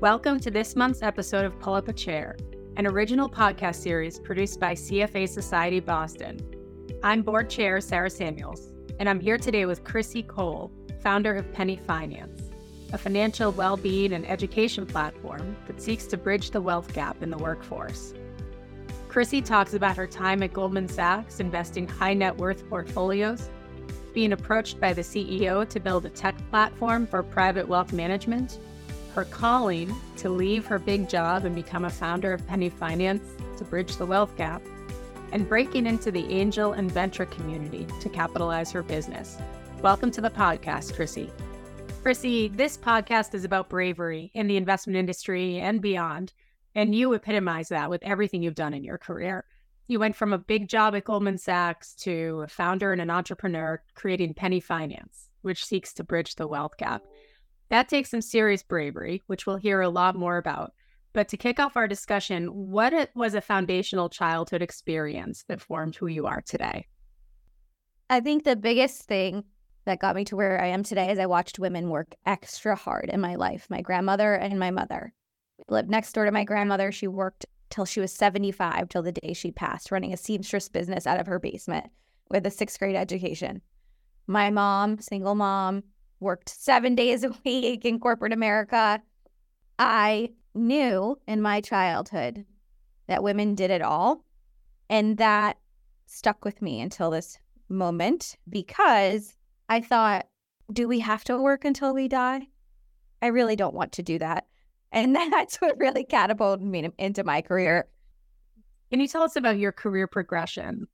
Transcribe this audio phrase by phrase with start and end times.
[0.00, 2.36] Welcome to this month's episode of Pull Up a Chair,
[2.76, 6.38] an original podcast series produced by CFA Society Boston.
[7.02, 8.68] I'm board chair Sarah Samuels,
[9.00, 10.70] and I'm here today with Crissi Cole,
[11.02, 12.48] founder of Penny Finance,
[12.92, 17.30] a financial well being and education platform that seeks to bridge the wealth gap in
[17.30, 18.14] the workforce.
[19.08, 23.50] Crissi talks about her time at Goldman Sachs investing high net worth portfolios,
[24.14, 28.60] being approached by the CEO to build a tech platform for private wealth management,
[29.18, 33.64] her calling to leave her big job and become a founder of Penny Finance to
[33.64, 34.62] bridge the wealth gap,
[35.32, 39.36] and breaking into the angel and venture community to capitalize her business.
[39.82, 41.32] Welcome to the podcast, Crissi.
[42.04, 46.32] Crissi, this podcast is about bravery in the investment industry and beyond.
[46.76, 49.46] And you epitomize that with everything you've done in your career.
[49.88, 53.82] You went from a big job at Goldman Sachs to a founder and an entrepreneur
[53.96, 57.02] creating Penny Finance, which seeks to bridge the wealth gap.
[57.70, 60.72] That takes some serious bravery, which we'll hear a lot more about.
[61.12, 66.06] But to kick off our discussion, what was a foundational childhood experience that formed who
[66.06, 66.86] you are today?
[68.10, 69.44] I think the biggest thing
[69.84, 73.10] that got me to where I am today is I watched women work extra hard
[73.12, 75.12] in my life, my grandmother and my mother.
[75.68, 76.92] Lived next door to my grandmother.
[76.92, 81.06] She worked till she was 75, till the day she passed, running a seamstress business
[81.06, 81.86] out of her basement
[82.30, 83.60] with a sixth grade education.
[84.26, 85.82] My mom, single mom,
[86.20, 89.00] worked seven days a week in corporate America.
[89.78, 92.44] I knew in my childhood
[93.06, 94.24] that women did it all.
[94.90, 95.58] And that
[96.06, 99.34] stuck with me until this moment because
[99.68, 100.26] I thought,
[100.72, 102.48] do we have to work until we die?
[103.20, 104.46] I really don't want to do that.
[104.92, 107.88] And that's what really catapulted me into my career.
[108.90, 110.86] Can you tell us about your career progression?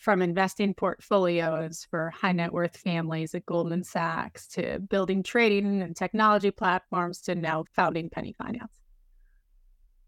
[0.00, 5.94] From investing portfolios for high net worth families at Goldman Sachs to building trading and
[5.94, 8.72] technology platforms to now founding Penny Finance?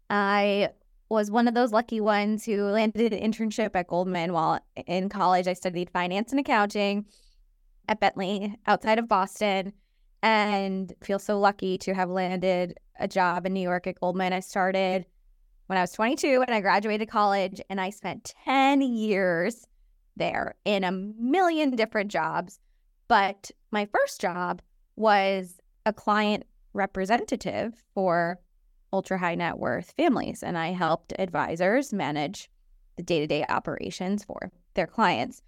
[0.09, 0.69] I
[1.09, 5.47] was one of those lucky ones who landed an internship at Goldman while in college.
[5.47, 7.05] I studied finance and accounting
[7.87, 9.73] at Bentley outside of Boston
[10.23, 14.33] and feel so lucky to have landed a job in New York at Goldman.
[14.33, 15.05] I started
[15.67, 19.67] when I was 22 and I graduated college and I spent 10 years
[20.15, 22.59] there in a million different jobs.
[23.07, 24.61] But my first job
[24.95, 28.39] was a client representative for
[28.91, 30.43] ultra high net worth families.
[30.43, 32.49] And I helped advisors manage
[32.95, 35.41] the day to day operations for their clients.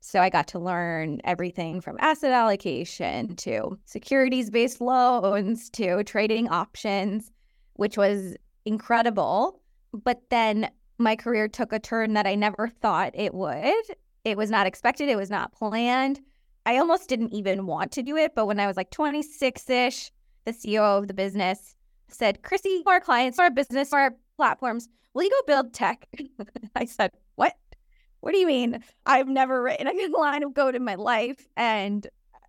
[0.00, 6.48] So I got to learn everything from asset allocation to securities based loans to trading
[6.48, 7.30] options,
[7.74, 9.60] which was incredible.
[9.92, 13.84] But then my career took a turn that I never thought it would.
[14.26, 16.18] It was not expected, it was not planned.
[16.66, 18.34] I almost didn't even want to do it.
[18.34, 20.10] But when I was like 26 ish,
[20.44, 21.76] the CEO of the business
[22.08, 26.08] said, Crissi, our clients, for our business, for our platforms, will you go build tech?
[26.74, 27.54] I said, What?
[28.18, 28.82] What do you mean?
[29.06, 31.46] I've never written a line of code in my life.
[31.56, 32.04] And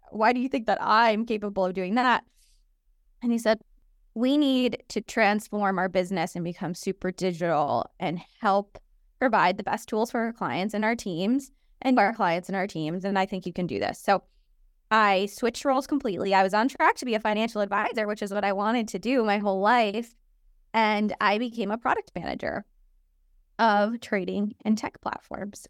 [0.09, 2.23] why do you think that I'm capable of doing that?
[3.21, 3.61] And he said,
[4.15, 8.79] We need to transform our business and become super digital and help
[9.19, 11.51] provide the best tools for our clients and our teams
[11.81, 13.05] and our clients and our teams.
[13.05, 13.99] And I think you can do this.
[13.99, 14.23] So
[14.89, 16.33] I switched roles completely.
[16.33, 18.99] I was on track to be a financial advisor, which is what I wanted to
[18.99, 20.13] do my whole life.
[20.73, 22.65] And I became a product manager
[23.59, 25.67] of trading and tech platforms.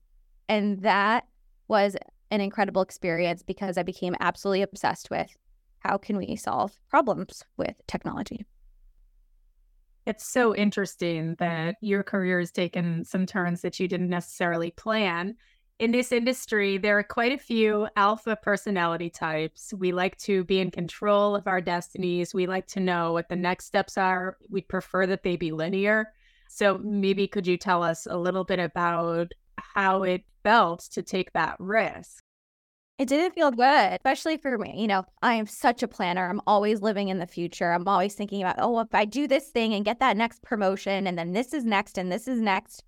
[0.49, 1.25] And that
[1.67, 1.95] was
[2.31, 5.35] an incredible experience because I became absolutely obsessed with
[5.79, 8.45] how can we solve problems with technology.
[10.05, 15.35] It's so interesting that your career has taken some turns that you didn't necessarily plan
[15.79, 19.73] in this industry, there are quite a few alpha personality types.
[19.73, 22.33] We like to be in control of our destinies.
[22.33, 24.37] We like to know what the next steps are.
[24.49, 26.13] We prefer that they be linear.
[26.49, 31.33] So, maybe could you tell us a little bit about how it felt to take
[31.33, 32.23] that risk?
[32.97, 34.73] It didn't feel good, especially for me.
[34.81, 36.27] You know, I am such a planner.
[36.27, 37.71] I'm always living in the future.
[37.71, 41.05] I'm always thinking about, oh, if I do this thing and get that next promotion,
[41.05, 42.83] and then this is next, and this is next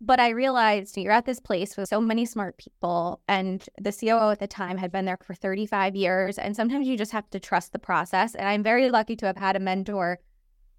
[0.00, 4.30] but I realized you're at this place with so many smart people, and the COO
[4.30, 6.38] at the time had been there for 35 years.
[6.38, 8.34] And sometimes you just have to trust the process.
[8.34, 10.18] And I'm very lucky to have had a mentor,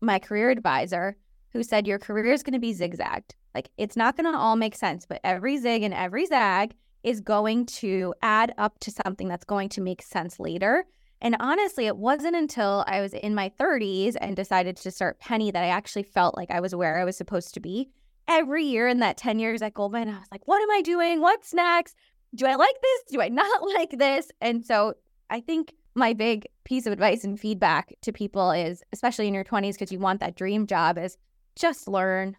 [0.02, 1.18] my career advisor,
[1.54, 3.36] who said, Your career is going to be zigzagged.
[3.54, 6.74] Like it's not going to all make sense, but every zig and every zag
[7.04, 10.86] is going to add up to something that's going to make sense later.
[11.24, 15.52] And honestly, it wasn't until I was in my 30s and decided to start Penny
[15.52, 17.92] that I actually felt like I was where I was supposed to be
[18.28, 21.22] every year in that 10 years at Goldman, I was like, what am I doing?
[21.22, 21.96] What's next?
[22.34, 23.02] Do I like this?
[23.12, 24.32] Do I not like this?
[24.42, 24.96] And so
[25.30, 29.44] I think my big piece of advice and feedback to people is, especially in your
[29.44, 31.18] 20s, because you want that dream job, is
[31.56, 32.38] just learn.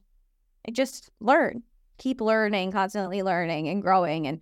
[0.73, 1.63] Just learn.
[1.99, 4.27] Keep learning, constantly learning and growing.
[4.27, 4.41] And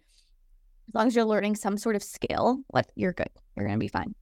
[0.89, 3.31] as long as you're learning some sort of skill, what you're good.
[3.57, 4.15] You're going to be fine.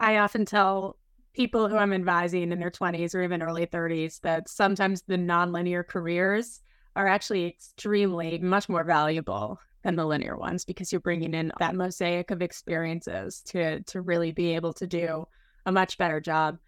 [0.00, 0.97] I often tell
[1.38, 1.84] people who mm-hmm.
[1.84, 6.60] I'm advising in their 20s or even early 30s that sometimes the nonlinear careers
[6.96, 11.76] are actually extremely much more valuable than the linear ones because you're bringing in that
[11.76, 15.24] mosaic of experiences to to really be able to do
[15.64, 16.58] a much better job.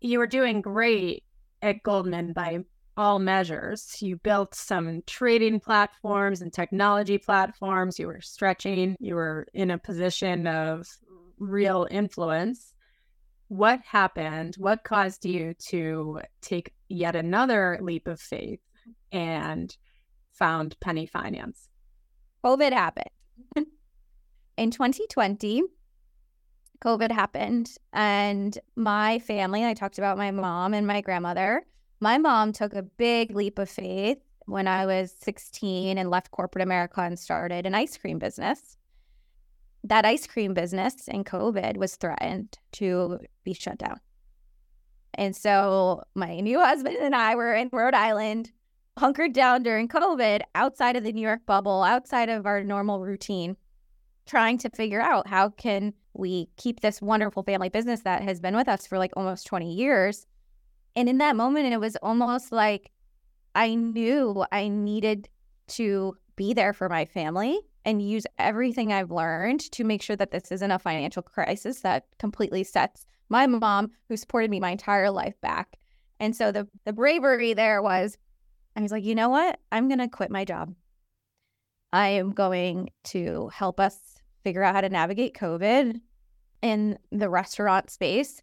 [0.00, 1.22] You were doing great
[1.62, 2.64] at Goldman by
[2.96, 4.02] all measures.
[4.02, 8.00] You built some trading platforms and technology platforms.
[8.00, 8.96] You were stretching.
[8.98, 10.88] You were in a position of
[11.38, 12.74] real influence
[13.48, 14.54] what happened?
[14.58, 18.60] What caused you to take yet another leap of faith
[19.10, 19.74] and
[20.32, 21.68] found Penny Finance?
[22.44, 23.10] COVID happened.
[24.56, 25.62] In 2020,
[26.84, 31.64] COVID happened, and my family, I talked about my mom and my grandmother.
[32.00, 36.62] My mom took a big leap of faith when I was 16 and left corporate
[36.62, 38.76] America and started an ice cream business
[39.84, 44.00] that ice cream business in COVID was threatened to be shut down.
[45.14, 48.52] And so my new husband and I were in Rhode Island,
[48.98, 53.56] hunkered down during COVID, outside of the New York bubble, outside of our normal routine,
[54.26, 58.56] trying to figure out how can we keep this wonderful family business that has been
[58.56, 60.26] with us for like almost 20 years.
[60.94, 62.90] And in that moment, it was almost like
[63.54, 65.28] I knew I needed
[65.68, 70.30] to be there for my family and use everything I've learned to make sure that
[70.30, 75.10] this isn't a financial crisis that completely sets my mom, who supported me my entire
[75.10, 75.78] life, back.
[76.20, 78.16] And so the the bravery there was,
[78.76, 79.58] I was like, you know what?
[79.70, 80.74] I'm gonna quit my job.
[81.92, 83.98] I am going to help us
[84.44, 86.00] figure out how to navigate COVID
[86.62, 88.42] in the restaurant space.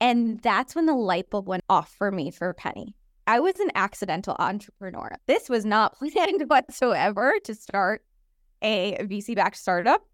[0.00, 2.94] And that's when the light bulb went off for me for Penny.
[3.26, 5.16] I was an accidental entrepreneur.
[5.26, 8.02] This was not planned whatsoever to start
[8.62, 10.06] a VC backed startup.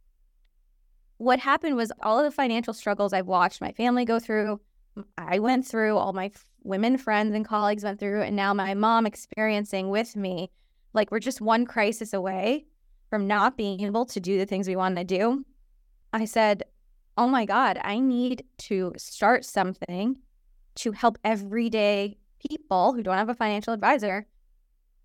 [1.19, 4.61] What happened was all of the financial struggles I've watched my family go through,
[5.19, 8.75] I went through, all my f- women friends and colleagues went through, and now my
[8.75, 10.51] mom experiencing with me.
[10.93, 12.67] Like we're just one crisis away
[13.11, 15.45] from not being able to do the things we want to do.
[16.13, 16.65] I said,
[17.17, 20.17] Oh my God, I need to start something
[20.77, 22.19] to help everyday
[22.49, 24.27] people who don't have a financial advisor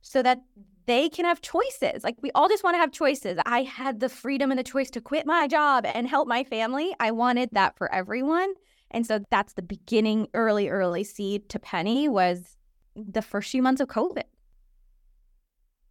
[0.01, 0.41] so that
[0.89, 2.03] they can have choices.
[2.03, 3.38] Like we all just want to have choices.
[3.45, 6.95] I had the freedom and the choice to quit my job and help my family.
[7.00, 8.53] I wanted that for everyone.
[8.91, 12.57] And so that's the beginning, early, early seed to Penny was
[12.95, 14.24] the first few months of COVID.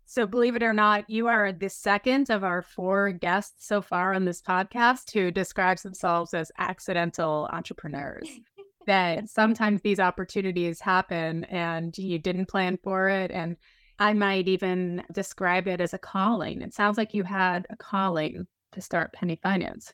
[0.05, 4.15] So, believe it or not, you are the second of our four guests so far
[4.15, 8.27] on this podcast who describes themselves as accidental entrepreneurs.
[8.87, 13.31] that sometimes these opportunities happen and you didn't plan for it.
[13.31, 13.56] And
[13.99, 16.62] I might even describe it as a calling.
[16.62, 19.93] It sounds like you had a calling to start Penny Finance.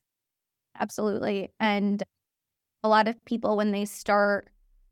[0.78, 1.52] Absolutely.
[1.60, 2.02] And
[2.82, 4.50] a lot of people, when they start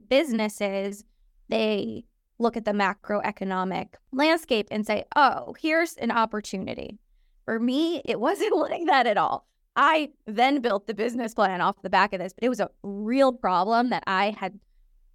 [0.09, 1.05] businesses,
[1.49, 2.05] they
[2.39, 6.99] look at the macroeconomic landscape and say, oh, here's an opportunity.
[7.45, 9.47] For me, it wasn't like that at all.
[9.75, 12.71] I then built the business plan off the back of this, but it was a
[12.83, 14.59] real problem that I had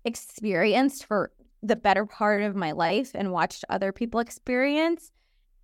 [0.04, 1.32] experienced for
[1.68, 5.12] the better part of my life and watched other people experience.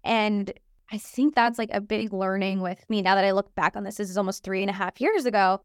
[0.04, 0.52] And
[0.92, 3.84] I think that's like a big learning with me now that I look back on
[3.84, 3.96] this.
[3.96, 5.62] This is almost three and a half years ago,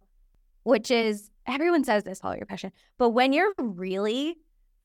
[0.63, 2.73] which is everyone says this, follow your passion.
[2.99, 4.37] But when you're really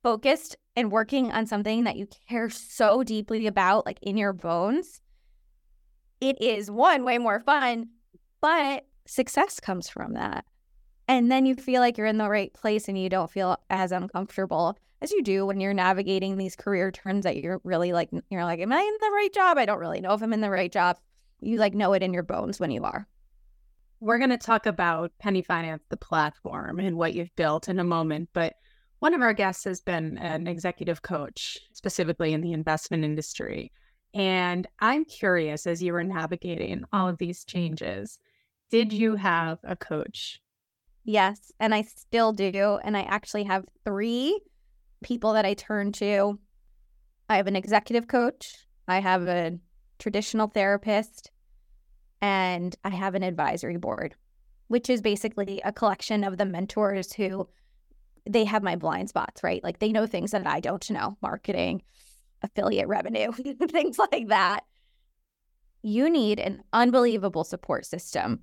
[0.02, 5.02] focused and working on something that you care so deeply about, like in your bones,
[6.20, 7.90] it is one way more fun,
[8.42, 10.46] but success comes from that.
[11.08, 13.92] And then you feel like you're in the right place and you don't feel as
[13.92, 18.46] uncomfortable as you do when you're navigating these career turns that you're really like, you're
[18.46, 19.58] like, am I in the right job?
[19.58, 20.98] I don't really know if I'm in the right job.
[21.42, 23.06] You like know it in your bones when you are.
[24.00, 27.84] We're going to talk about Penny Finance, the platform, and what you've built in a
[27.84, 28.30] moment.
[28.34, 28.54] But
[29.00, 33.74] one of our guests has been an executive coach, specifically in the investment industry.
[34.14, 38.20] And I'm curious, as you were navigating all of these changes,
[38.72, 40.40] did you have a coach?
[41.04, 42.80] Yes, and I still do.
[42.84, 44.40] And I actually have three
[45.04, 46.40] people that I turn to.
[47.30, 48.56] I have an executive coach,
[48.88, 49.58] I have a
[50.00, 51.32] traditional therapist,
[52.22, 54.16] and I have an advisory board,
[54.68, 57.48] which is basically a collection of the mentors who
[58.26, 59.64] they have my blind spots, right?
[59.64, 61.82] Like they know things that I don't know, marketing,
[62.42, 63.32] affiliate revenue,
[63.70, 64.64] things like that.
[65.82, 68.42] You need an unbelievable support system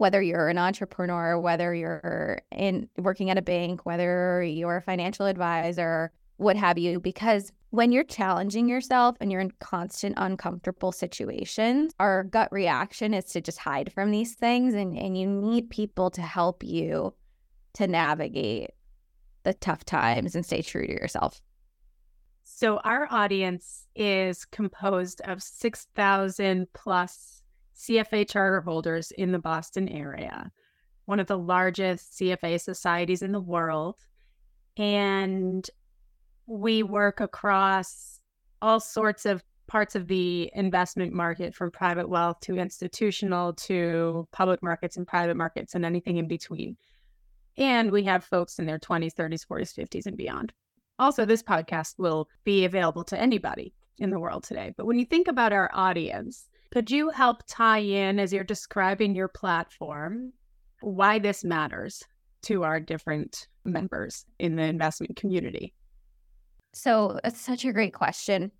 [0.00, 5.26] whether you're an entrepreneur, whether you're in working at a bank, whether you're a financial
[5.26, 11.92] advisor, what have you, because when you're challenging yourself and you're in constant uncomfortable situations,
[12.00, 16.08] our gut reaction is to just hide from these things and, and you need people
[16.12, 17.12] to help you
[17.74, 18.70] to navigate
[19.42, 21.42] the tough times and stay true to yourself.
[22.44, 27.39] So our audience is composed of 6,000 plus
[27.80, 30.50] CFA charter holders in the Boston area,
[31.06, 33.96] one of the largest CFA societies in the world.
[34.76, 35.68] And
[36.46, 38.20] we work across
[38.60, 44.62] all sorts of parts of the investment market from private wealth to institutional to public
[44.62, 46.76] markets and private markets and anything in between.
[47.56, 50.52] And we have folks in their 20s, 30s, 40s, 50s, and beyond.
[50.98, 54.74] Also, this podcast will be available to anybody in the world today.
[54.76, 59.14] But when you think about our audience, could you help tie in as you're describing
[59.14, 60.32] your platform
[60.80, 62.02] why this matters
[62.42, 65.74] to our different members in the investment community?
[66.72, 68.52] So, it's such a great question.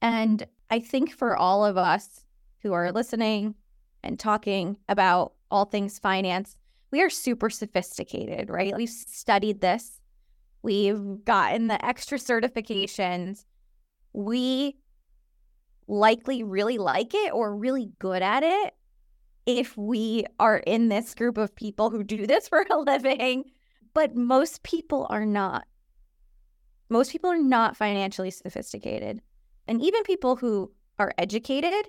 [0.00, 2.24] And I think for all of us
[2.62, 3.54] who are listening
[4.02, 6.56] and talking about all things finance,
[6.90, 8.74] we are super sophisticated, right?
[8.74, 10.00] We've studied this,
[10.62, 13.44] we've gotten the extra certifications.
[14.14, 14.78] We
[15.88, 18.74] likely really like it or really good at it
[19.46, 23.44] if we are in this group of people who do this for a living.
[23.94, 25.66] But most people are not.
[26.90, 29.20] Most people are not financially sophisticated.
[29.66, 31.88] And even people who are educated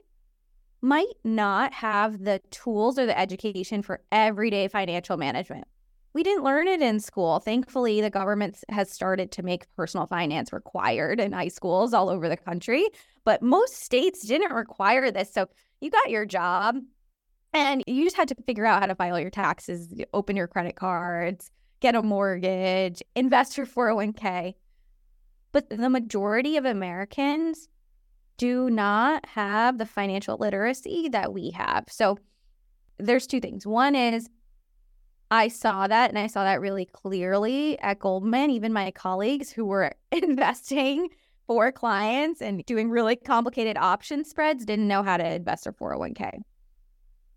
[0.82, 5.68] might not have the tools or the education for everyday financial management.
[6.13, 7.39] We didn't learn it in school.
[7.39, 12.28] Thankfully, the government has started to make personal finance required in high schools all over
[12.28, 12.88] the country,
[13.25, 15.32] but most states didn't require this.
[15.32, 15.48] So
[15.82, 16.78] you got your job
[17.54, 20.75] and you just had to figure out how to file your taxes, open your credit
[20.75, 24.56] cards, get a mortgage, invest your 401k.
[25.51, 27.68] But the majority of Americans
[28.38, 31.86] do not have the financial literacy that we have.
[31.89, 32.18] So
[32.98, 33.66] there's two things.
[33.66, 34.30] One is
[35.31, 38.50] I saw that and I saw that really clearly at Goldman.
[38.50, 41.09] Even my colleagues who were investing
[41.48, 46.39] for clients and doing really complicated option spreads didn't know how to invest their 401k.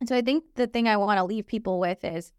[0.01, 2.33] And so I think the thing I want to leave people with is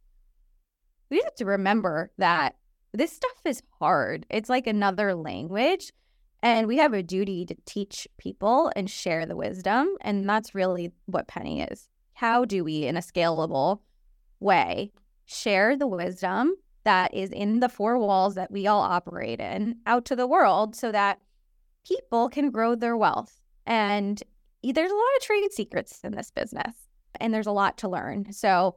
[1.10, 2.56] we have to remember that
[2.94, 4.26] this stuff is hard.
[4.30, 5.94] It's like another language.
[6.42, 9.96] And we have a duty to teach people and share the wisdom.
[10.02, 11.88] And that's really what Penny is.
[12.14, 13.80] How do we, in a scalable
[14.40, 14.92] way,
[15.26, 16.54] share the wisdom
[16.84, 20.76] that is in the four walls that we all operate in out to the world
[20.76, 21.20] so that
[21.88, 23.40] people can grow their wealth.
[23.66, 24.22] And
[24.64, 26.76] there's a lot of trade secrets in this business,
[27.20, 28.32] and there's a lot to learn.
[28.34, 28.76] So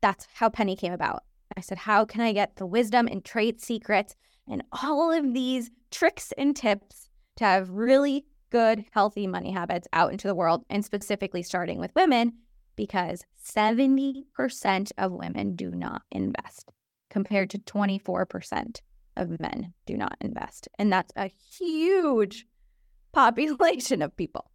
[0.00, 1.24] that's how Penny came about.
[1.56, 4.14] I said, How can I get the wisdom and trade secrets
[4.48, 10.12] and all of these tricks and tips to have really good, healthy money habits out
[10.12, 12.32] into the world, and specifically starting with women
[12.76, 16.70] because 70% of women do not invest
[17.10, 18.80] compared to 24%
[19.16, 20.68] of men do not invest.
[20.78, 22.46] And that's a huge
[23.12, 24.50] population of people.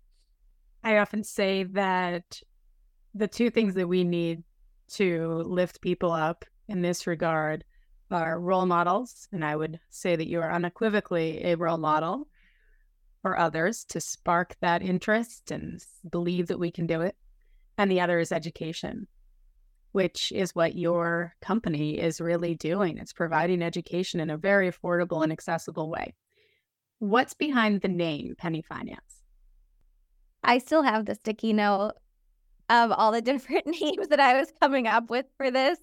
[0.83, 2.41] I often say that
[3.13, 4.43] the two things that we need
[4.93, 7.63] to lift people up in this regard
[8.09, 9.27] are role models.
[9.31, 12.27] And I would say that you are unequivocally a role model
[13.21, 17.15] for others to spark that interest and believe that we can do it
[17.77, 19.07] and the other is education,
[19.91, 22.97] which is what your company is really doing.
[22.97, 26.13] It's providing education in a very affordable and accessible way.
[26.99, 29.23] What's behind the name Penny Finance?
[30.43, 31.93] I still have the sticky note
[32.69, 35.77] of all the different names that I was coming up with for this.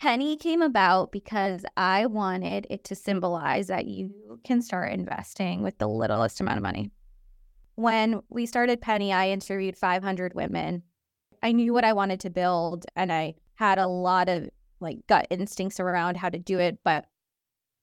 [0.00, 5.76] Penny came about because I wanted it to symbolize that you can start investing with
[5.76, 6.90] the littlest amount of money.
[7.74, 10.84] When we started Penny, I interviewed 500 women
[11.42, 14.48] I knew what I wanted to build and I had a lot of
[14.80, 17.06] like gut instincts around how to do it, but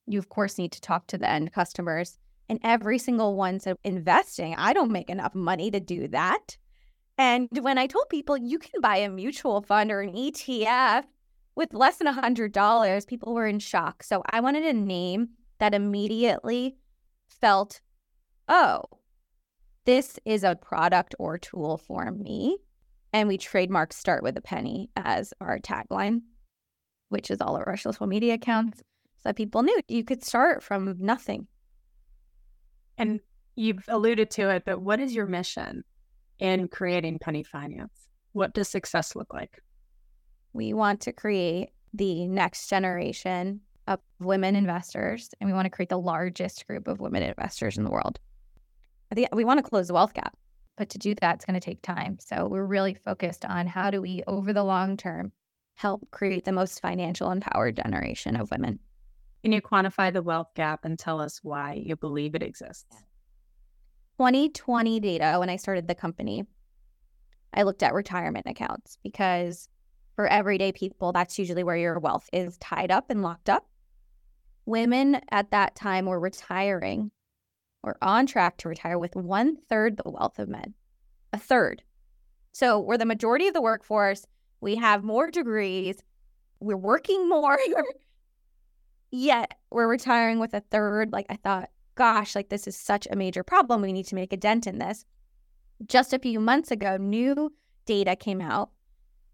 [0.05, 2.17] you of course need to talk to the end customers.
[2.49, 6.57] And every single one said, investing, I don't make enough money to do that.
[7.17, 11.03] And when I told people you can buy a mutual fund or an ETF
[11.55, 14.03] with less than a $100, people were in shock.
[14.03, 16.77] So I wanted a name that immediately
[17.27, 17.81] felt,
[18.47, 18.83] oh,
[19.85, 22.59] this is a product or tool for me.
[23.17, 26.21] And we trademark Start with a Penny as our tagline,
[27.09, 28.77] which is all of our social media accounts.
[29.17, 31.47] So that people knew you could start from nothing.
[32.95, 33.19] And
[33.55, 35.83] you've alluded to it, but what is your mission
[36.38, 38.07] in creating Penny Finance?
[38.33, 39.63] What does success look like?
[40.53, 45.89] We want to create the next generation of women investors, and we want to create
[45.89, 48.19] the largest group of women investors in the world.
[49.12, 50.38] I think we want to close the wealth gap,
[50.77, 52.17] but to do that, it's going to take time.
[52.19, 55.31] So we're really focused on how do we, over the long term,
[55.75, 58.79] help create the most financial empowered generation of women.
[59.43, 62.86] Can you quantify the wealth gap and tell us why you believe it exists?
[64.19, 66.43] 2020 data, when I started the company,
[67.53, 69.69] I looked at retirement accounts because
[70.15, 73.67] for everyday people, that's usually where your wealth is tied up and locked up.
[74.65, 77.12] Women at that time were retiring
[77.84, 80.74] or on track to retire with one third the wealth of men,
[81.34, 81.84] a third.
[82.51, 84.25] So we're the majority of the workforce.
[84.62, 86.01] We have more degrees.
[86.60, 87.60] We're working more.
[89.12, 91.12] Yet we're retiring with a third.
[91.12, 93.81] Like I thought, gosh, like this is such a major problem.
[93.81, 95.05] We need to make a dent in this.
[95.86, 97.53] Just a few months ago, new
[97.86, 98.72] data came out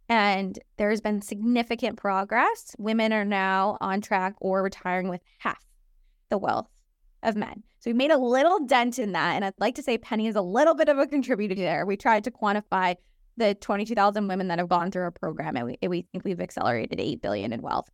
[0.09, 2.75] and there's been significant progress.
[2.77, 5.63] Women are now on track or retiring with half
[6.29, 6.67] the wealth
[7.23, 7.63] of men.
[7.79, 9.35] So we made a little dent in that.
[9.35, 11.85] And I'd like to say Penny is a little bit of a contributor there.
[11.85, 12.95] We tried to quantify
[13.37, 16.99] the 22,000 women that have gone through our program, and we, we think we've accelerated
[16.99, 17.89] 8 billion in wealth.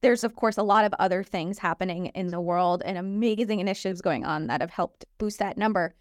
[0.00, 4.00] There's, of course, a lot of other things happening in the world and amazing initiatives
[4.00, 5.94] going on that have helped boost that number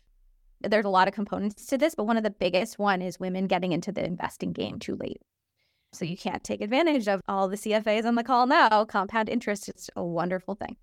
[0.61, 3.47] there's a lot of components to this, but one of the biggest one is women
[3.47, 5.21] getting into the investing game too late.
[5.93, 8.83] So you can't take advantage of all the CFAs on the call now.
[8.85, 10.75] Compound interest is a wonderful thing.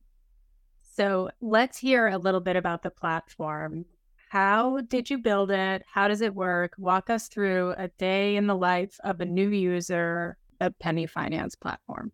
[0.95, 3.87] So let's hear a little bit about the platform.
[4.29, 5.83] How did you build it?
[5.91, 6.75] How does it work?
[6.77, 11.55] Walk us through a day in the life of a new user of Penny Finance
[11.55, 12.13] platform.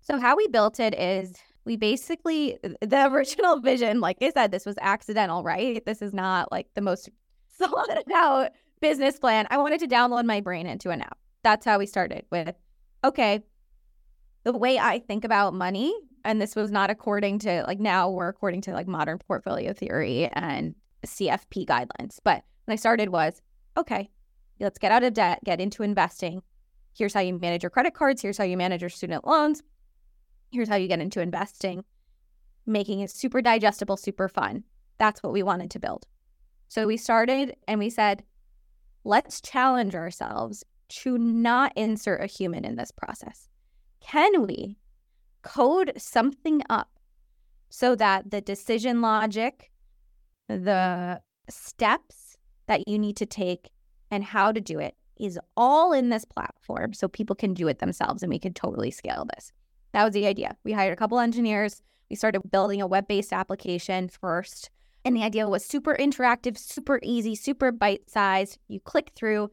[0.00, 1.34] So how we built it is
[1.66, 5.84] we basically the original vision, like I said, this was accidental, right?
[5.84, 7.10] This is not like the most
[7.58, 9.46] thought out business plan.
[9.50, 11.18] I wanted to download my brain into an app.
[11.42, 12.54] That's how we started with
[13.04, 13.42] okay,
[14.44, 15.94] the way I think about money,
[16.28, 20.28] and this was not according to like now we're according to like modern portfolio theory
[20.34, 22.18] and CFP guidelines.
[22.22, 23.42] But when I started was
[23.76, 24.10] okay,
[24.60, 26.42] let's get out of debt, get into investing.
[26.96, 28.22] Here's how you manage your credit cards.
[28.22, 29.62] Here's how you manage your student loans
[30.50, 31.84] here's how you get into investing,
[32.66, 34.64] making it super digestible, super fun.
[34.98, 36.06] That's what we wanted to build.
[36.68, 38.24] So we started and we said,
[39.04, 43.48] let's challenge ourselves to not insert a human in this process.
[44.00, 44.76] Can we
[45.42, 46.90] code something up
[47.68, 49.70] so that the decision logic,
[50.48, 53.70] the steps that you need to take,
[54.10, 57.78] and how to do it is all in this platform so people can do it
[57.78, 59.52] themselves and we can totally scale this.
[59.92, 60.56] That was the idea.
[60.64, 61.82] We hired a couple engineers.
[62.08, 64.70] We started building a web based application first.
[65.04, 68.58] And the idea was super interactive, super easy, super bite sized.
[68.68, 69.50] You click through,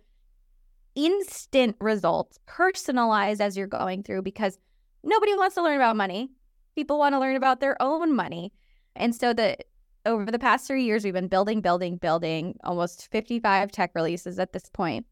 [0.95, 4.57] instant results, personalized as you're going through because
[5.05, 6.31] nobody wants to learn about money.
[6.75, 8.51] People want to learn about their own money.
[8.95, 9.57] And so the
[10.05, 14.53] over the past three years, we've been building, building, building almost 55 tech releases at
[14.53, 15.05] this point.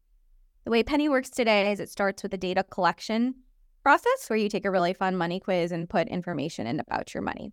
[0.64, 3.34] The way Penny works today is it starts with a data collection
[3.82, 7.22] process where you take a really fun money quiz and put information in about your
[7.22, 7.52] money.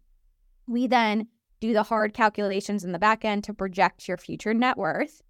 [0.67, 1.27] We then
[1.60, 5.21] do the hard calculations in the back end to project your future net worth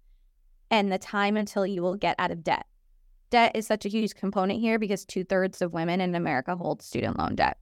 [0.70, 2.66] and the time until you will get out of debt.
[3.32, 6.82] Debt is such a huge component here because two thirds of women in America hold
[6.82, 7.56] student loan debt.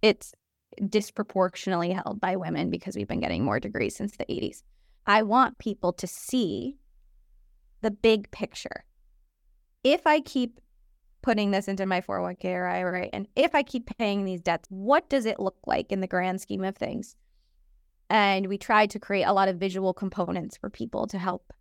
[0.00, 0.32] It's
[0.88, 4.62] disproportionately held by women because we've been getting more degrees since the 80s.
[5.06, 6.78] I want people to see
[7.82, 8.84] the big picture.
[9.84, 10.58] If I keep
[11.20, 13.08] putting this into my 401k or IRA?
[13.12, 16.40] And if I keep paying these debts, what does it look like in the grand
[16.40, 17.14] scheme of things?
[18.08, 21.52] And we tried to create a lot of visual components for people to help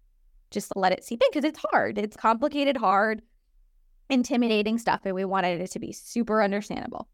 [0.52, 1.98] just let it seep in because it's hard.
[1.98, 3.22] It's complicated, hard,
[4.10, 5.02] intimidating stuff.
[5.06, 7.08] And we wanted it to be super understandable.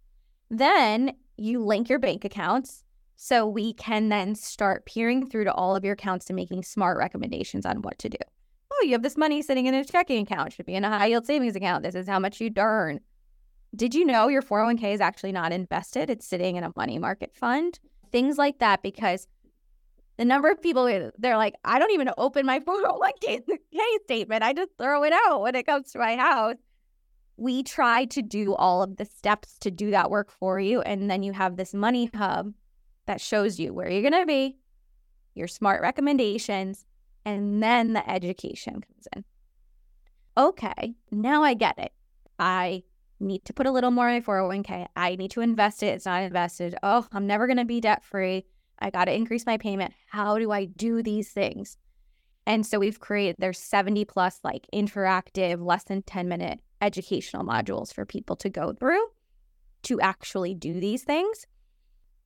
[0.50, 2.84] Then you link your bank accounts
[3.16, 6.98] so we can then start peering through to all of your accounts and making smart
[6.98, 8.18] recommendations on what to do
[8.74, 10.90] oh, you have this money sitting in a checking account, it should be in a
[10.90, 11.84] high yield savings account.
[11.84, 13.00] This is how much you'd earn.
[13.76, 16.10] Did you know your 401k is actually not invested?
[16.10, 17.80] It's sitting in a money market fund.
[18.12, 19.28] Things like that, because
[20.18, 20.86] the number of people
[21.18, 23.42] they're like, I don't even open my 401k
[24.04, 24.44] statement.
[24.44, 26.56] I just throw it out when it comes to my house.
[27.38, 30.82] We try to do all of the steps to do that work for you.
[30.82, 32.54] And then you have this money hub
[33.08, 34.58] that shows you where you're going to be,
[35.34, 36.86] your smart recommendations,
[37.26, 39.24] and then the education comes in.
[40.38, 41.92] Okay, now I get it.
[42.38, 42.84] I
[43.20, 44.88] need to put a little more in my 401k.
[44.96, 45.88] I need to invest it.
[45.88, 46.76] It's not invested.
[46.84, 48.46] Oh, I'm never going to be debt free.
[48.84, 49.94] I got to increase my payment.
[50.10, 51.78] How do I do these things?
[52.46, 57.94] And so we've created there's 70 plus like interactive, less than 10 minute educational modules
[57.94, 59.08] for people to go through
[59.84, 61.48] to actually do these things.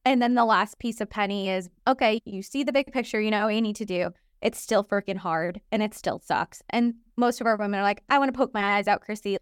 [0.04, 3.30] And then the last piece of Penny is okay, you see the big picture, you
[3.30, 4.10] know what you need to do.
[4.42, 6.64] It's still freaking hard and it still sucks.
[6.72, 9.38] And most of our women are like, I want to poke my eyes out, Crissi.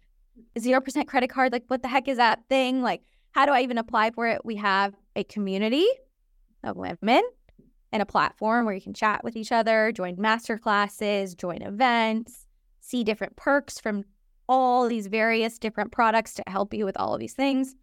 [0.58, 2.82] 0% credit card, like, what the heck is that thing?
[2.82, 3.02] Like,
[3.32, 4.44] how do I even apply for it?
[4.44, 5.86] We have a community
[6.66, 7.22] of women
[7.92, 12.46] and a platform where you can chat with each other, join master classes, join events,
[12.80, 14.04] see different perks from
[14.48, 17.74] all these various different products to help you with all of these things,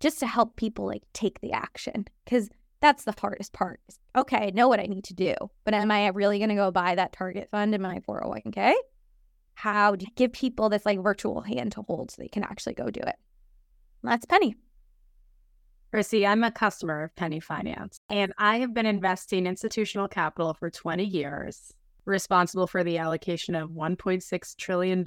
[0.00, 2.06] just to help people like take the action.
[2.24, 3.80] Because that's the hardest part.
[4.16, 6.70] Okay, I know what I need to do, but am I really going to go
[6.70, 8.74] buy that target fund in my 401k?
[9.54, 12.74] How do you give people this like virtual hand to hold so they can actually
[12.74, 13.16] go do it?
[14.02, 14.56] That's Penny.
[15.92, 20.70] Crissi, I'm a customer of Penny Finance, and I have been investing institutional capital for
[20.70, 21.74] 20 years,
[22.06, 25.06] responsible for the allocation of $1.6 trillion.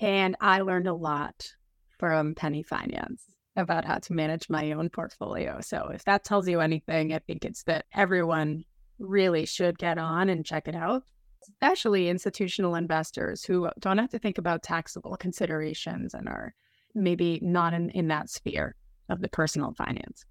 [0.00, 1.52] And I learned a lot
[1.98, 5.60] from Penny Finance about how to manage my own portfolio.
[5.60, 8.64] So if that tells you anything, I think it's that everyone
[8.98, 11.02] really should get on and check it out,
[11.42, 16.54] especially institutional investors who don't have to think about taxable considerations and are
[16.94, 18.76] maybe not in, in that sphere
[19.08, 20.24] of the personal finance.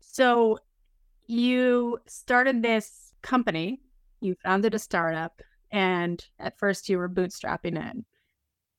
[0.00, 0.58] So
[1.26, 3.80] you started this company,
[4.20, 8.04] you founded a startup, and at first you were bootstrapping it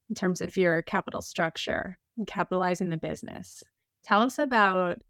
[0.10, 3.64] in terms of your capital structure and capitalizing the business.
[4.04, 5.02] Tell us about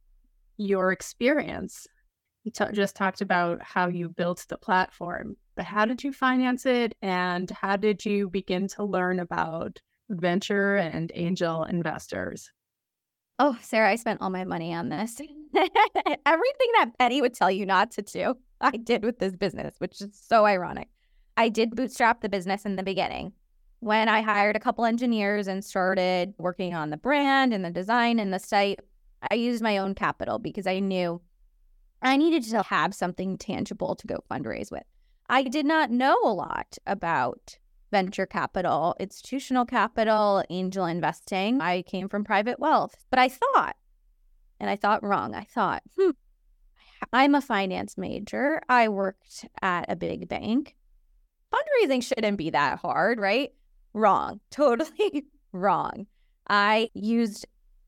[0.57, 1.87] your experience.
[2.43, 6.65] You t- just talked about how you built the platform, but how did you finance
[6.65, 6.95] it?
[7.01, 12.49] And how did you begin to learn about venture and angel investors?
[13.39, 15.19] Oh, Sarah, I spent all my money on this.
[15.55, 20.01] Everything that Betty would tell you not to do, I did with this business, which
[20.01, 20.89] is so ironic.
[21.35, 23.33] I did bootstrap the business in the beginning.
[23.79, 28.19] When I hired a couple engineers and started working on the brand and the design
[28.19, 28.79] and the site,
[29.29, 31.21] I used my own capital because I knew
[32.01, 34.83] I needed to have something tangible to go fundraise with.
[35.27, 37.57] I did not know a lot about
[37.93, 41.61] venture capital, institutional capital, angel investing.
[41.61, 43.75] I came from private wealth, but I thought,
[44.59, 45.35] and I thought wrong.
[45.35, 46.09] I thought, hmm,
[47.13, 48.61] I'm a finance major.
[48.67, 50.75] I worked at a big bank.
[51.53, 53.51] Fundraising shouldn't be that hard, right?
[53.93, 54.39] Wrong.
[54.49, 56.07] Totally wrong.
[56.49, 57.45] I used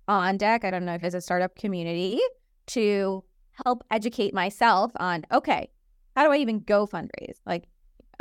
[0.07, 2.21] On Deck, I don't know if it's a startup community,
[2.67, 3.23] to
[3.65, 5.71] help educate myself on okay,
[6.15, 7.39] how do I even go fundraise?
[7.43, 7.63] Like,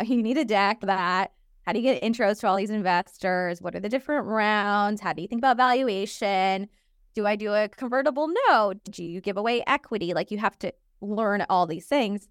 [0.02, 1.32] you need a deck that
[1.64, 3.62] how do you get intros to all these investors?
[3.62, 5.00] What are the different rounds?
[5.00, 6.68] How do you think about valuation?
[7.14, 8.80] Do I do a convertible note?
[8.84, 10.12] Do you give away equity?
[10.12, 12.28] Like you have to learn all these things.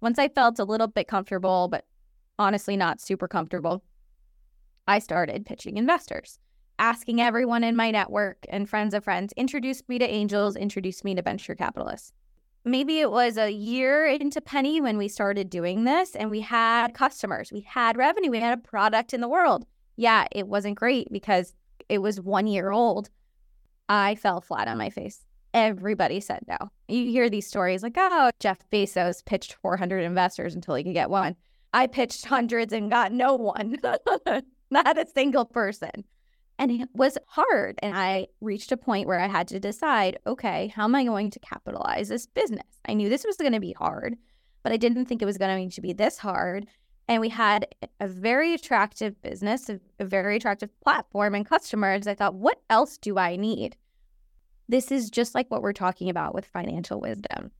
[0.00, 1.84] Once I felt a little bit comfortable, but
[2.38, 3.82] honestly not super comfortable,
[4.88, 6.38] I started pitching investors,
[6.78, 11.14] asking everyone in my network and friends of friends, introduced me to angels, introduced me
[11.14, 12.12] to venture capitalists
[12.64, 16.94] maybe it was a year into Penny when we started doing this and we had
[16.94, 19.66] customers, we had revenue, we had a product in the world.
[19.96, 21.54] Yeah, it wasn't great because
[21.88, 23.10] it was one year old.
[23.88, 25.24] I fell flat on my face.
[25.52, 26.56] Everybody said no.
[26.88, 31.10] You hear these stories like, oh, Jeff Bezos pitched 400 investors until he could get
[31.10, 31.34] one.
[31.72, 33.76] I pitched hundreds and got no one,
[34.70, 36.04] not a single person.
[36.60, 37.78] And it was hard.
[37.82, 41.30] And I reached a point where I had to decide okay, how am I going
[41.30, 42.66] to capitalize this business?
[42.86, 44.16] I knew this was going to be hard,
[44.62, 46.66] but I didn't think it was going to be this hard.
[47.08, 47.66] And we had
[47.98, 52.06] a very attractive business, a, very attractive platform and customers.
[52.06, 53.74] I thought, what else do I need?
[54.68, 57.52] This is just like what we're talking about with financial wisdom.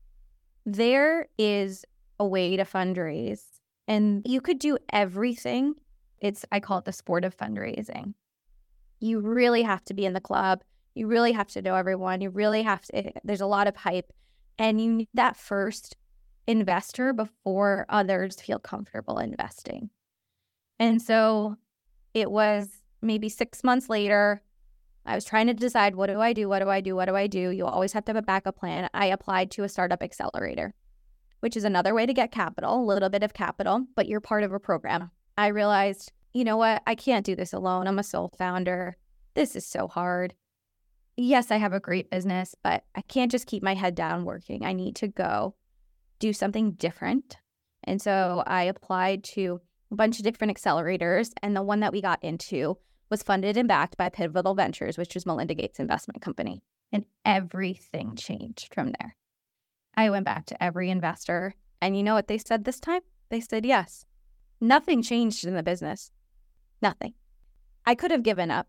[0.63, 1.85] There is
[2.19, 3.41] a way to fundraise,
[3.87, 5.73] and you could do everything.
[6.19, 8.13] It's, I call it the sport of fundraising
[9.01, 10.63] you really have to be in the club.
[10.93, 12.21] You really have to know everyone.
[12.21, 14.13] You really have to, eh, there's a lot of hype.
[14.57, 15.97] And you need that first
[16.47, 19.89] investor before others feel comfortable investing.
[20.79, 21.57] And so
[22.13, 22.69] it was
[23.01, 24.41] maybe six months later.
[25.05, 26.47] I was trying to decide what do I do?
[26.47, 26.95] What do I do?
[26.95, 27.49] What do I do?
[27.49, 28.87] You always have to have a backup plan.
[28.93, 30.75] I applied to a startup accelerator,
[31.39, 34.43] which is another way to get capital, a little bit of capital, but you're part
[34.43, 35.09] of a program.
[35.37, 36.81] I realized you know what?
[36.87, 37.87] I can't do this alone.
[37.87, 38.97] I'm a sole founder.
[39.33, 40.33] This is so hard.
[41.17, 44.65] Yes, I have a great business, but I can't just keep my head down working.
[44.65, 45.55] I need to go
[46.19, 47.37] do something different.
[47.83, 49.59] And so I applied to
[49.91, 51.31] a bunch of different accelerators.
[51.41, 52.77] And the one that we got into
[53.09, 56.63] was funded and backed by Pivotal Ventures, which is Melinda Gates' investment company.
[56.93, 59.15] And everything changed from there.
[59.95, 61.55] I went back to every investor.
[61.81, 63.01] And you know what they said this time?
[63.29, 64.05] They said yes.
[64.61, 66.11] Nothing changed in the business.
[66.81, 67.13] Nothing.
[67.85, 68.67] I could have given up.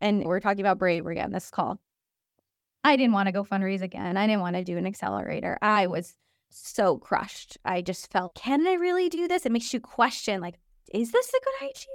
[0.00, 1.80] And we're talking about bravery on this call.
[2.82, 4.16] I didn't want to go fundraise again.
[4.16, 5.58] I didn't want to do an accelerator.
[5.62, 6.14] I was
[6.50, 7.56] so crushed.
[7.64, 9.46] I just felt, can I really do this?
[9.46, 10.56] It makes you question, like,
[10.92, 11.86] is this a good idea?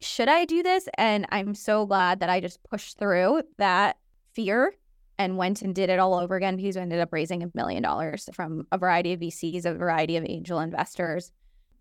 [0.00, 0.88] Should I do this?
[0.98, 3.98] And I'm so glad that I just pushed through that
[4.34, 4.74] fear
[5.18, 7.82] and went and did it all over again because I ended up raising a million
[7.82, 11.30] dollars from a variety of VCs, a variety of angel investors,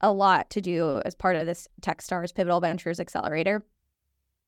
[0.02, 3.66] a lot to do as part of this Techstars Pivotal Ventures Accelerator.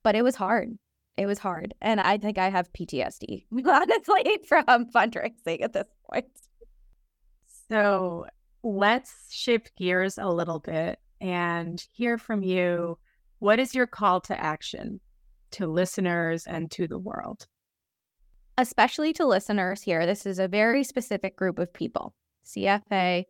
[0.04, 0.78] But it was hard.
[1.16, 1.74] It was hard.
[1.82, 6.26] And I think I have PTSD, honestly, from fundraising at this point.
[7.70, 8.26] So
[8.64, 12.98] let's shift gears a little bit and hear from you.
[13.40, 15.00] What is your call to action
[15.52, 17.48] to listeners and to the world?
[18.58, 22.14] Especially to listeners here, this is a very specific group of people
[22.46, 23.24] CFA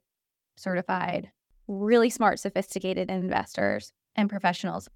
[0.55, 1.31] certified,
[1.67, 4.89] really smart, sophisticated investors and professionals.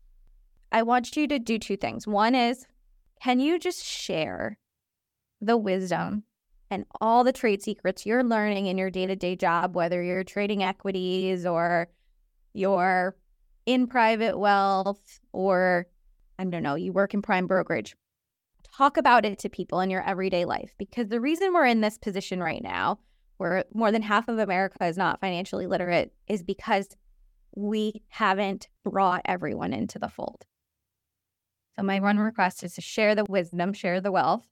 [0.71, 2.07] I want you to do two things.
[2.07, 2.65] One is,
[3.21, 4.57] can you just share
[5.41, 6.23] the wisdom
[6.69, 10.23] and all the trade secrets you're learning in your day to day job, whether you're
[10.23, 11.87] trading equities or
[12.53, 13.15] you're
[13.65, 15.87] in private wealth or
[16.39, 17.95] I don't know, you work in prime brokerage.
[18.75, 21.97] Talk about it to people in your everyday life because the reason we're in this
[21.97, 22.99] position right now,
[23.37, 26.95] where more than half of America is not financially literate, is because
[27.55, 30.45] we haven't brought everyone into the fold.
[31.75, 34.45] So, my one request is to share the wisdom, share the wealth,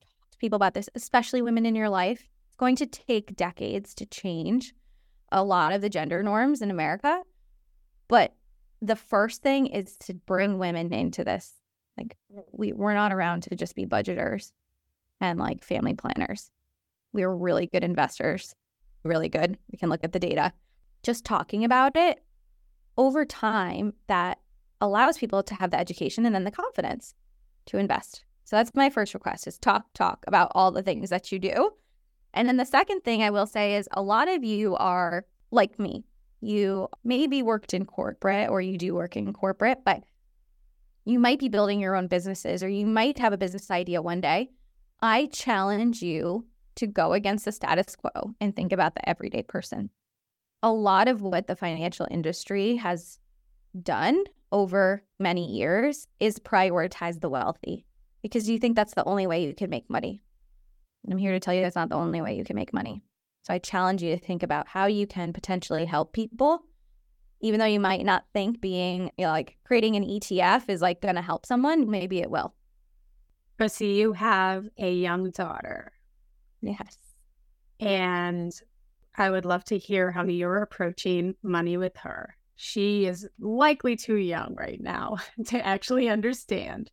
[0.00, 2.28] Talk to people about this, especially women in your life.
[2.48, 4.74] It's going to take decades to change
[5.30, 7.22] a lot of the gender norms in America.
[8.08, 8.34] But
[8.80, 11.54] the first thing is to bring women into this.
[11.96, 12.16] Like
[12.52, 14.52] we we're not around to just be budgeters
[15.20, 16.50] and like family planners.
[17.12, 18.54] We are really good investors.
[19.02, 19.58] Really good.
[19.70, 20.52] We can look at the data.
[21.02, 22.22] Just talking about it
[22.96, 24.38] over time that
[24.80, 27.14] allows people to have the education and then the confidence
[27.66, 28.24] to invest.
[28.44, 31.72] So that's my first request is talk, talk about all the things that you do.
[32.32, 35.78] And then the second thing I will say is a lot of you are like
[35.78, 36.04] me.
[36.40, 40.02] You maybe worked in corporate or you do work in corporate, but
[41.04, 44.20] you might be building your own businesses or you might have a business idea one
[44.20, 44.50] day.
[45.00, 49.90] I challenge you to go against the status quo and think about the everyday person.
[50.62, 53.18] A lot of what the financial industry has
[53.82, 57.84] done over many years is prioritize the wealthy
[58.22, 60.22] because you think that's the only way you can make money.
[61.04, 63.02] And I'm here to tell you that's not the only way you can make money.
[63.42, 66.64] So I challenge you to think about how you can potentially help people,
[67.40, 71.00] even though you might not think being you know, like creating an ETF is like
[71.00, 71.88] going to help someone.
[71.88, 72.54] Maybe it will.
[73.60, 75.92] Crissi, you have a young daughter.
[76.66, 76.96] Yes.
[77.80, 78.52] And
[79.16, 82.36] I would love to hear how you're approaching money with her.
[82.56, 86.90] She is likely too young right now to actually understand.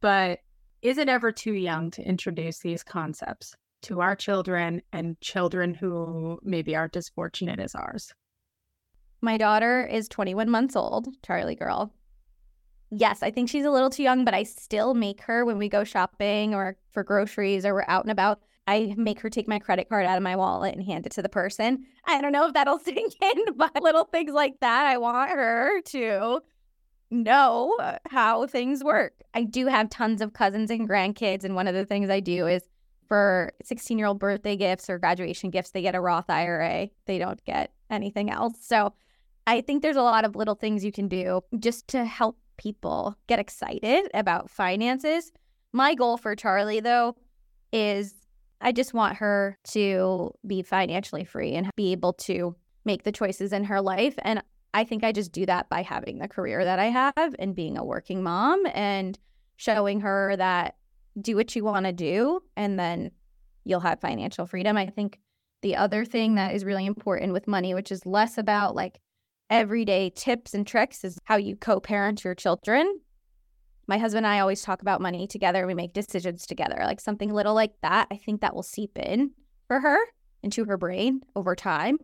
[0.00, 0.40] But
[0.82, 6.38] is it ever too young to introduce these concepts to our children and children who
[6.42, 8.12] maybe aren't as fortunate as ours?
[9.22, 11.92] My daughter is 21 months old, Charlie girl.
[12.90, 15.68] Yes, I think she's a little too young, but I still make her when we
[15.68, 18.40] go shopping or for groceries or we're out and about.
[18.70, 21.22] I make her take my credit card out of my wallet and hand it to
[21.22, 21.86] the person.
[22.04, 25.80] I don't know if that'll sink in, but little things like that, I want her
[25.86, 26.40] to
[27.10, 29.14] know uh, how things work.
[29.34, 31.42] I do have tons of cousins and grandkids.
[31.42, 32.62] And one of the things I do is
[33.08, 36.90] for 16 year old birthday gifts or graduation gifts, they get a Roth IRA.
[37.06, 38.54] They don't get anything else.
[38.60, 38.92] So
[39.48, 43.16] I think there's a lot of little things you can do just to help people
[43.26, 45.32] get excited about finances.
[45.72, 47.16] My goal for Charlie, though,
[47.72, 48.14] is
[48.60, 53.52] I just want her to be financially free and be able to make the choices
[53.52, 54.14] in her life.
[54.18, 54.42] And
[54.72, 57.76] I think I just do that by having the career that I have and being
[57.76, 59.18] a working mom and
[59.56, 60.76] showing her that
[61.20, 63.10] do what you want to do and then
[63.64, 64.76] you'll have financial freedom.
[64.76, 65.18] I think
[65.62, 69.00] the other thing that is really important with money, which is less about like
[69.50, 73.00] everyday tips and tricks, is how you co parent your children.
[73.90, 75.66] My husband and I always talk about money together.
[75.66, 78.06] We make decisions together, like something little like that.
[78.12, 79.32] I think that will seep in
[79.66, 79.98] for her
[80.44, 81.98] into her brain over time.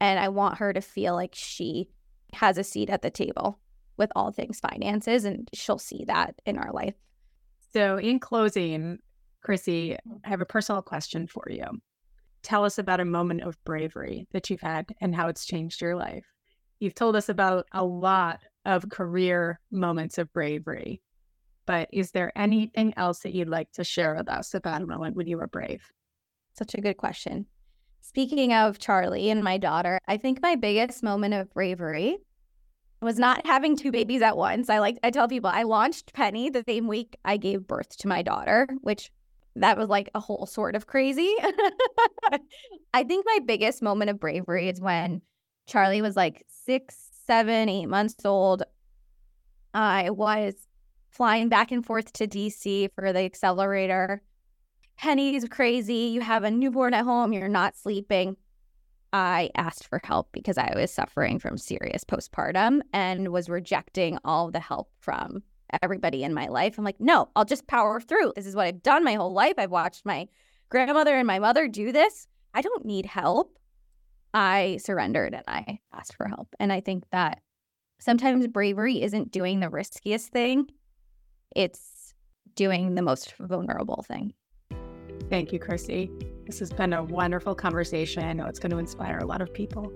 [0.00, 1.88] And I want her to feel like she
[2.32, 3.58] has a seat at the table
[3.96, 6.94] with all things finances, and she'll see that in our life.
[7.72, 9.00] So, in closing,
[9.44, 11.64] Crissi, I have a personal question for you.
[12.44, 15.96] Tell us about a moment of bravery that you've had and how it's changed your
[15.96, 16.24] life.
[16.78, 21.00] You've told us about a lot of career moments of bravery,
[21.66, 25.16] but is there anything else that you'd like to share with us about a moment
[25.16, 25.92] when you were brave?
[26.54, 27.46] Such a good question.
[28.00, 32.18] Speaking of Charlie and my daughter, I think my biggest moment of bravery
[33.02, 34.70] was not having two babies at once.
[34.70, 38.08] I like I tell people I launched Penny the same week I gave birth to
[38.08, 39.10] my daughter, which
[39.56, 41.34] that was like a whole sort of crazy.
[42.94, 45.22] I think my biggest moment of bravery is when
[45.66, 48.62] Charlie was like six, seven, eight months old.
[49.74, 50.54] I was
[51.16, 54.20] flying back and forth to DC for the accelerator.
[54.98, 56.10] Penny's crazy.
[56.12, 58.36] You have a newborn at home, you're not sleeping.
[59.12, 64.50] I asked for help because I was suffering from serious postpartum and was rejecting all
[64.50, 65.42] the help from
[65.82, 66.76] everybody in my life.
[66.76, 68.34] I'm like, no, I'll just power through.
[68.36, 69.54] This is what I've done my whole life.
[69.56, 70.28] I've watched my
[70.68, 72.26] grandmother and my mother do this.
[72.52, 73.58] I don't need help.
[74.34, 76.54] I surrendered and I asked for help.
[76.60, 77.40] And I think that
[78.00, 80.68] sometimes bravery isn't doing the riskiest thing,
[81.56, 82.12] it's
[82.54, 84.34] doing the most vulnerable thing.
[85.30, 86.10] Thank you, Crissi.
[86.44, 88.22] This has been a wonderful conversation.
[88.22, 89.90] I know it's going to inspire a lot of people.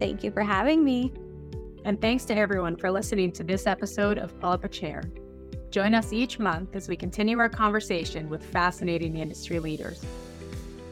[0.00, 1.12] Thank you for having me.
[1.84, 5.02] And thanks to everyone for listening to this episode of Pull Up a Chair.
[5.70, 10.02] Join us each month as we continue our conversation with fascinating industry leaders.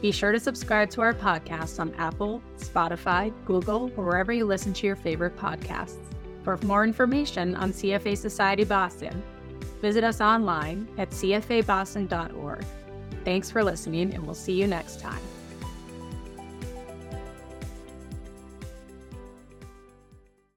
[0.01, 4.73] Be sure to subscribe to our podcast on Apple, Spotify, Google, or wherever you listen
[4.73, 5.97] to your favorite podcasts.
[6.43, 9.23] For more information on CFA Society Boston,
[9.81, 12.65] visit us online at cfaboston.org.
[13.23, 15.19] Thanks for listening, and we'll see you next time.